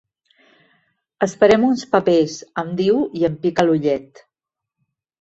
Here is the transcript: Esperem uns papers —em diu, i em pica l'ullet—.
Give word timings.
Esperem 1.25 1.67
uns 1.69 1.85
papers 1.93 2.39
—em 2.65 2.75
diu, 2.83 3.01
i 3.23 3.31
em 3.31 3.39
pica 3.47 3.71
l'ullet—. 3.71 4.29